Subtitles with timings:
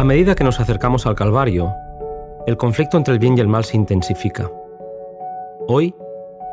[0.00, 1.74] A medida que nos acercamos al Calvario,
[2.46, 4.50] el conflicto entre el bien y el mal se intensifica.
[5.68, 5.94] Hoy,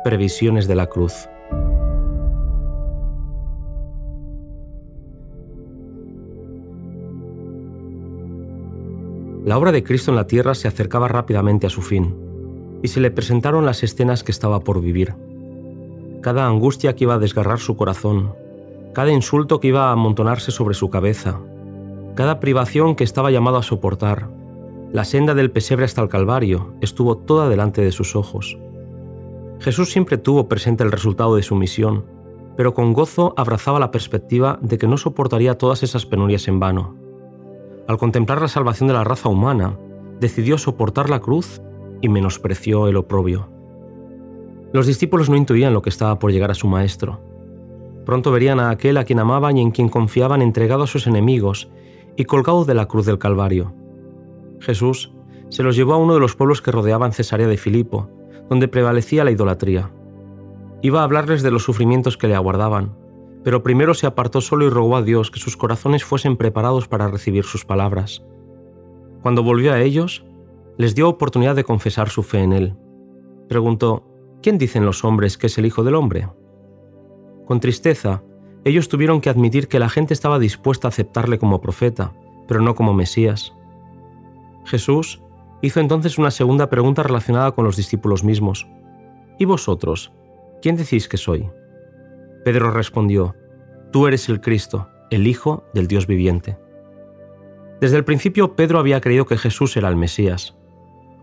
[0.04, 1.30] previsiones de la cruz.
[9.46, 12.14] La obra de Cristo en la tierra se acercaba rápidamente a su fin,
[12.82, 15.14] y se le presentaron las escenas que estaba por vivir.
[16.20, 18.34] Cada angustia que iba a desgarrar su corazón,
[18.92, 21.40] cada insulto que iba a amontonarse sobre su cabeza,
[22.18, 24.28] cada privación que estaba llamado a soportar,
[24.90, 28.58] la senda del pesebre hasta el Calvario estuvo toda delante de sus ojos.
[29.60, 32.06] Jesús siempre tuvo presente el resultado de su misión,
[32.56, 36.96] pero con gozo abrazaba la perspectiva de que no soportaría todas esas penurias en vano
[37.86, 39.78] al contemplar la salvación de la raza humana,
[40.18, 41.62] decidió soportar la cruz
[42.00, 43.48] y menospreció el oprobio.
[44.72, 47.20] Los discípulos no intuían lo que estaba por llegar a su Maestro.
[48.04, 51.70] Pronto verían a aquel a quien amaban y en quien confiaban entregado a sus enemigos
[52.18, 53.72] y colgado de la cruz del Calvario.
[54.58, 55.14] Jesús
[55.50, 58.10] se los llevó a uno de los pueblos que rodeaban Cesarea de Filipo,
[58.50, 59.92] donde prevalecía la idolatría.
[60.82, 62.96] Iba a hablarles de los sufrimientos que le aguardaban,
[63.44, 67.06] pero primero se apartó solo y rogó a Dios que sus corazones fuesen preparados para
[67.06, 68.24] recibir sus palabras.
[69.22, 70.26] Cuando volvió a ellos,
[70.76, 72.76] les dio oportunidad de confesar su fe en Él.
[73.48, 74.04] Preguntó,
[74.42, 76.28] ¿quién dicen los hombres que es el Hijo del Hombre?
[77.46, 78.24] Con tristeza,
[78.68, 82.12] ellos tuvieron que admitir que la gente estaba dispuesta a aceptarle como profeta,
[82.46, 83.54] pero no como Mesías.
[84.64, 85.22] Jesús
[85.62, 88.68] hizo entonces una segunda pregunta relacionada con los discípulos mismos.
[89.38, 90.12] ¿Y vosotros?
[90.60, 91.48] ¿Quién decís que soy?
[92.44, 93.34] Pedro respondió,
[93.92, 96.58] Tú eres el Cristo, el Hijo del Dios viviente.
[97.80, 100.56] Desde el principio Pedro había creído que Jesús era el Mesías.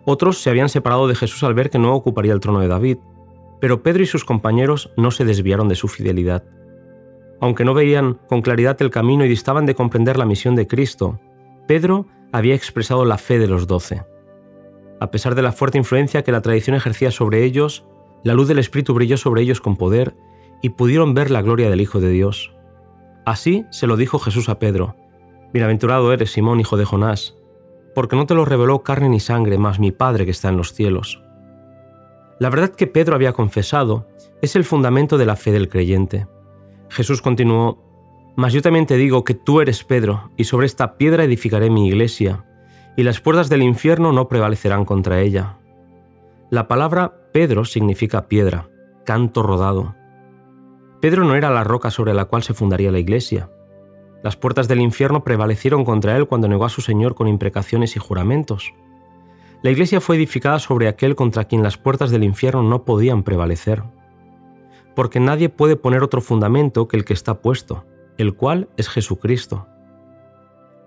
[0.05, 2.97] Otros se habían separado de Jesús al ver que no ocuparía el trono de David,
[3.59, 6.43] pero Pedro y sus compañeros no se desviaron de su fidelidad.
[7.39, 11.19] Aunque no veían con claridad el camino y distaban de comprender la misión de Cristo,
[11.67, 14.03] Pedro había expresado la fe de los doce.
[14.99, 17.85] A pesar de la fuerte influencia que la tradición ejercía sobre ellos,
[18.23, 20.15] la luz del Espíritu brilló sobre ellos con poder
[20.61, 22.53] y pudieron ver la gloria del Hijo de Dios.
[23.25, 24.95] Así se lo dijo Jesús a Pedro,
[25.55, 27.33] Bienaventurado eres, Simón, hijo de Jonás,
[27.93, 30.73] porque no te lo reveló carne ni sangre, mas mi Padre que está en los
[30.73, 31.23] cielos.
[32.39, 34.05] La verdad que Pedro había confesado
[34.41, 36.27] es el fundamento de la fe del creyente.
[36.95, 37.77] Jesús continuó,
[38.37, 41.87] Mas yo también te digo que tú eres Pedro, y sobre esta piedra edificaré mi
[41.87, 42.45] iglesia,
[42.95, 45.57] y las puertas del infierno no prevalecerán contra ella.
[46.49, 48.69] La palabra Pedro significa piedra,
[49.03, 49.93] canto rodado.
[51.01, 53.49] Pedro no era la roca sobre la cual se fundaría la iglesia.
[54.23, 57.99] Las puertas del infierno prevalecieron contra él cuando negó a su Señor con imprecaciones y
[57.99, 58.73] juramentos.
[59.63, 63.83] La iglesia fue edificada sobre aquel contra quien las puertas del infierno no podían prevalecer.
[64.95, 67.85] Porque nadie puede poner otro fundamento que el que está puesto,
[68.17, 69.67] el cual es Jesucristo.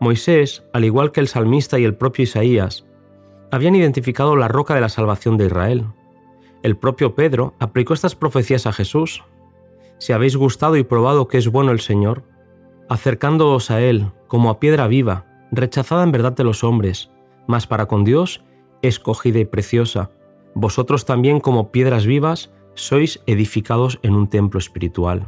[0.00, 2.86] Moisés, al igual que el salmista y el propio Isaías,
[3.50, 5.86] habían identificado la roca de la salvación de Israel.
[6.62, 9.22] El propio Pedro aplicó estas profecías a Jesús
[9.98, 12.22] si habéis gustado y probado que es bueno el Señor,
[12.88, 17.10] acercándoos a Él como a piedra viva, rechazada en verdad de los hombres,
[17.46, 18.44] mas para con Dios,
[18.82, 20.10] escogida y preciosa,
[20.54, 25.26] vosotros también como piedras vivas sois edificados en un templo espiritual.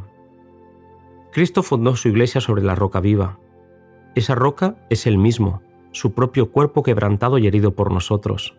[1.32, 3.38] Cristo fundó su iglesia sobre la roca viva.
[4.14, 8.56] Esa roca es Él mismo, su propio cuerpo quebrantado y herido por nosotros.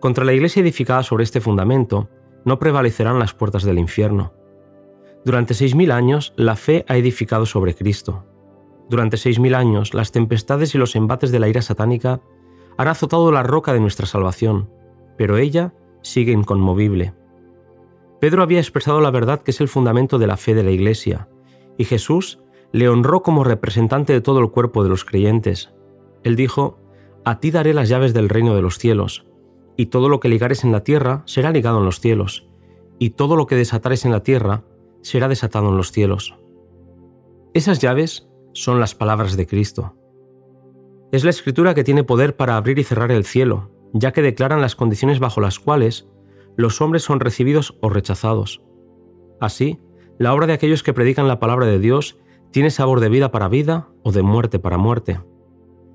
[0.00, 2.08] Contra la iglesia edificada sobre este fundamento,
[2.44, 4.32] no prevalecerán las puertas del infierno.
[5.24, 8.24] Durante seis mil años, la fe ha edificado sobre Cristo.
[8.88, 12.20] Durante seis mil años, las tempestades y los embates de la ira satánica
[12.76, 14.68] han azotado la roca de nuestra salvación,
[15.16, 17.14] pero ella sigue inconmovible.
[18.20, 21.28] Pedro había expresado la verdad que es el fundamento de la fe de la Iglesia,
[21.76, 22.40] y Jesús
[22.72, 25.72] le honró como representante de todo el cuerpo de los creyentes.
[26.24, 26.78] Él dijo,
[27.24, 29.26] A ti daré las llaves del reino de los cielos,
[29.76, 32.48] y todo lo que ligares en la tierra será ligado en los cielos,
[32.98, 34.64] y todo lo que desatares en la tierra
[35.02, 36.36] será desatado en los cielos.
[37.52, 39.94] Esas llaves son las palabras de Cristo.
[41.12, 44.60] Es la escritura que tiene poder para abrir y cerrar el cielo, ya que declaran
[44.60, 46.08] las condiciones bajo las cuales
[46.56, 48.62] los hombres son recibidos o rechazados.
[49.40, 49.78] Así,
[50.18, 52.18] la obra de aquellos que predican la palabra de Dios
[52.50, 55.20] tiene sabor de vida para vida o de muerte para muerte.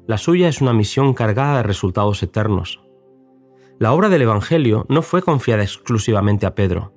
[0.07, 2.81] La suya es una misión cargada de resultados eternos.
[3.79, 6.93] La obra del Evangelio no fue confiada exclusivamente a Pedro.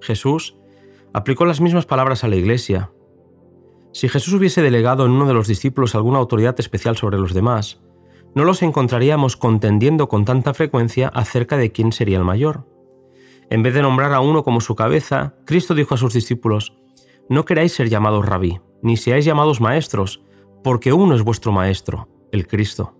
[0.00, 0.56] Jesús
[1.12, 2.90] aplicó las mismas palabras a la Iglesia.
[3.92, 7.80] Si Jesús hubiese delegado en uno de los discípulos alguna autoridad especial sobre los demás,
[8.34, 12.66] no los encontraríamos contendiendo con tanta frecuencia acerca de quién sería el mayor.
[13.50, 16.76] En vez de nombrar a uno como su cabeza, Cristo dijo a sus discípulos,
[17.28, 20.22] No queráis ser llamados rabí, ni seáis llamados maestros,
[20.64, 22.96] porque uno es vuestro maestro, el Cristo.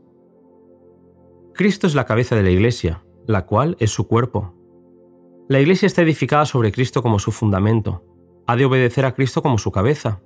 [1.53, 4.55] Cristo es la cabeza de la Iglesia, la cual es su cuerpo.
[5.49, 8.05] La Iglesia está edificada sobre Cristo como su fundamento.
[8.47, 10.21] Ha de obedecer a Cristo como su cabeza.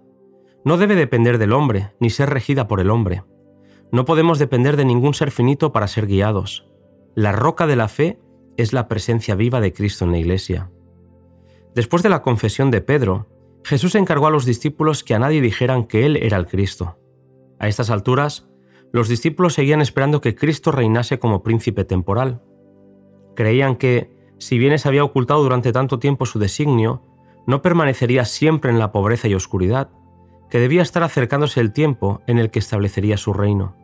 [0.65, 3.23] No debe depender del hombre, ni ser regida por el hombre.
[3.93, 6.67] No podemos depender de ningún ser finito para ser guiados.
[7.15, 8.21] La roca de la fe
[8.57, 10.71] es la presencia viva de Cristo en la Iglesia.
[11.75, 13.29] Después de la confesión de Pedro,
[13.65, 16.99] Jesús encargó a los discípulos que a nadie dijeran que Él era el Cristo.
[17.59, 18.49] A estas alturas,
[18.93, 22.43] los discípulos seguían esperando que Cristo reinase como príncipe temporal.
[23.37, 27.05] Creían que, si bien se había ocultado durante tanto tiempo su designio,
[27.47, 29.91] no permanecería siempre en la pobreza y oscuridad,
[30.49, 33.77] que debía estar acercándose el tiempo en el que establecería su reino.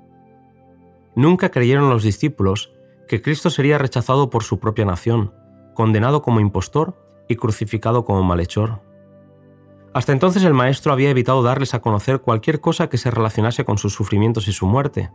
[1.14, 2.72] Nunca creyeron los discípulos
[3.08, 5.32] que Cristo sería rechazado por su propia nación,
[5.74, 6.94] condenado como impostor
[7.28, 8.80] y crucificado como malhechor.
[9.94, 13.78] Hasta entonces el Maestro había evitado darles a conocer cualquier cosa que se relacionase con
[13.78, 15.10] sus sufrimientos y su muerte,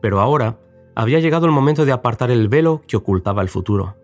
[0.00, 0.58] pero ahora
[0.94, 3.96] había llegado el momento de apartar el velo que ocultaba el futuro.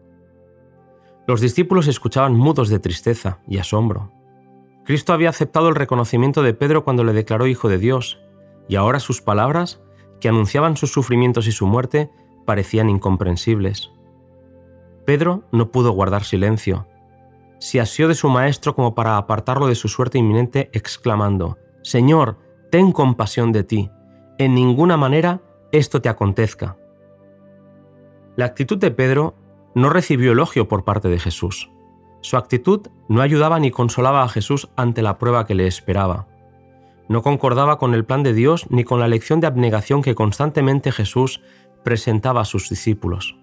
[1.26, 4.11] Los discípulos escuchaban mudos de tristeza y asombro.
[4.84, 8.20] Cristo había aceptado el reconocimiento de Pedro cuando le declaró Hijo de Dios,
[8.69, 9.81] y ahora sus palabras,
[10.20, 12.11] que anunciaban sus sufrimientos y su muerte,
[12.45, 13.91] parecían incomprensibles.
[15.05, 16.87] Pedro no pudo guardar silencio,
[17.61, 22.39] se asió de su maestro como para apartarlo de su suerte inminente, exclamando, Señor,
[22.71, 23.91] ten compasión de ti,
[24.39, 26.79] en ninguna manera esto te acontezca.
[28.37, 29.35] La actitud de Pedro
[29.75, 31.71] no recibió elogio por parte de Jesús.
[32.23, 36.29] Su actitud no ayudaba ni consolaba a Jesús ante la prueba que le esperaba.
[37.09, 40.93] No concordaba con el plan de Dios ni con la lección de abnegación que constantemente
[40.93, 41.43] Jesús
[41.85, 43.37] presentaba a sus discípulos.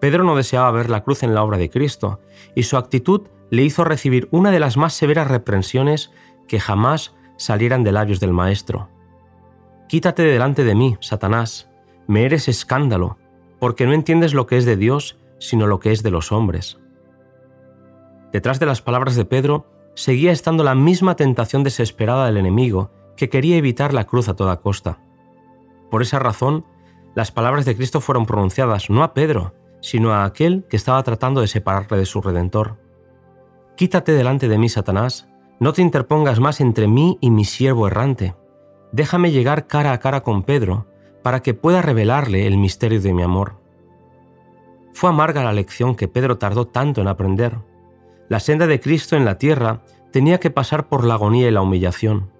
[0.00, 2.20] Pedro no deseaba ver la cruz en la obra de Cristo,
[2.54, 6.10] y su actitud le hizo recibir una de las más severas reprensiones
[6.48, 8.88] que jamás salieran de labios del Maestro.
[9.88, 11.68] Quítate de delante de mí, Satanás,
[12.06, 13.18] me eres escándalo,
[13.58, 16.78] porque no entiendes lo que es de Dios, sino lo que es de los hombres.
[18.32, 23.28] Detrás de las palabras de Pedro seguía estando la misma tentación desesperada del enemigo, que
[23.28, 25.00] quería evitar la cruz a toda costa.
[25.90, 26.64] Por esa razón,
[27.14, 31.40] las palabras de Cristo fueron pronunciadas no a Pedro, sino a aquel que estaba tratando
[31.40, 32.76] de separarle de su Redentor.
[33.76, 35.28] Quítate delante de mí, Satanás,
[35.58, 38.34] no te interpongas más entre mí y mi siervo errante.
[38.92, 40.86] Déjame llegar cara a cara con Pedro,
[41.22, 43.60] para que pueda revelarle el misterio de mi amor.
[44.92, 47.58] Fue amarga la lección que Pedro tardó tanto en aprender.
[48.28, 51.62] La senda de Cristo en la tierra tenía que pasar por la agonía y la
[51.62, 52.32] humillación.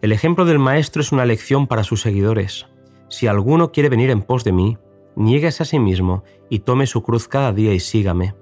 [0.00, 2.66] El ejemplo del Maestro es una lección para sus seguidores.
[3.12, 4.78] Si alguno quiere venir en pos de mí,
[5.16, 8.34] niéguese a sí mismo y tome su cruz cada día y sígame.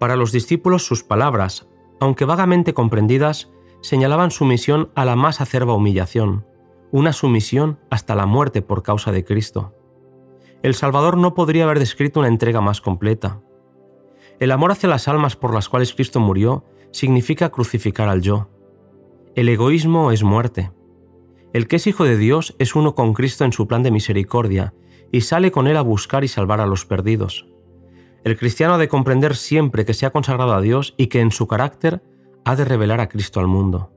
[0.00, 1.68] Para los discípulos sus palabras,
[2.00, 6.44] aunque vagamente comprendidas, señalaban su misión a la más acerba humillación,
[6.90, 9.72] una sumisión hasta la muerte por causa de Cristo.
[10.64, 13.42] El Salvador no podría haber descrito una entrega más completa.
[14.40, 18.48] El amor hacia las almas por las cuales Cristo murió significa crucificar al yo.
[19.36, 20.72] El egoísmo es muerte.
[21.52, 24.72] El que es hijo de Dios es uno con Cristo en su plan de misericordia
[25.10, 27.46] y sale con él a buscar y salvar a los perdidos.
[28.24, 31.30] El cristiano ha de comprender siempre que se ha consagrado a Dios y que en
[31.30, 32.02] su carácter
[32.44, 33.92] ha de revelar a Cristo al mundo.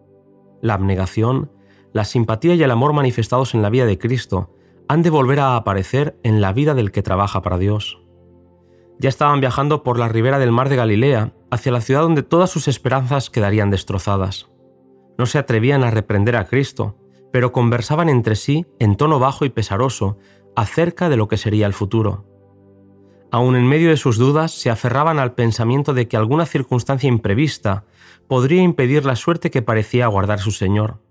[0.61, 1.51] La abnegación,
[1.93, 4.51] la simpatía y el amor manifestados en la vida de Cristo
[4.89, 8.01] han de volver a aparecer en la vida del que trabaja para Dios.
[8.99, 12.49] Ya estaban viajando por la ribera del mar de Galilea hacia la ciudad donde todas
[12.49, 14.49] sus esperanzas quedarían destrozadas.
[15.17, 16.97] No se atrevían a reprender a Cristo,
[17.35, 20.17] pero conversaban entre sí en tono bajo y pesaroso
[20.55, 22.25] acerca de lo que sería el futuro.
[23.29, 27.83] Aun en medio de sus dudas, se aferraban al pensamiento de que alguna circunstancia imprevista
[28.29, 31.01] podría impedir la suerte que parecía guardar su Señor.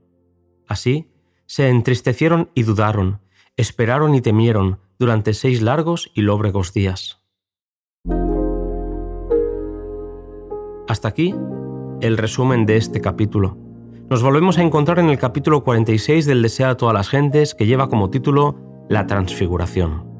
[0.66, 1.10] Así,
[1.44, 3.20] se entristecieron y dudaron,
[3.58, 7.20] esperaron y temieron durante seis largos y lóbregos días.
[10.88, 11.34] Hasta aquí
[12.00, 13.63] el resumen de este capítulo.
[14.10, 17.66] Nos volvemos a encontrar en el capítulo 46 del Deseo a todas las gentes que
[17.66, 18.56] lleva como título
[18.88, 20.13] la transfiguración.